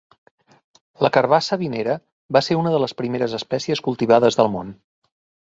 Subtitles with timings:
[1.05, 1.97] La carabassa vinera
[2.39, 4.75] va ser una de les primeres espècies cultivades del món.